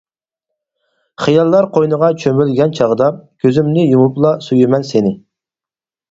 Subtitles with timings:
[1.25, 3.09] خىياللار قوينىغا چۆمۈلگەن چاغدا،
[3.45, 5.13] كۈزۈمنى يۇمۇپلا سۆيىمەن سىنى.